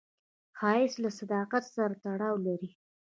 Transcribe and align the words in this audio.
ښایست 0.57 0.97
له 1.03 1.09
صداقت 1.19 1.63
سره 1.75 1.93
تړاو 2.03 2.35
لري 2.47 2.69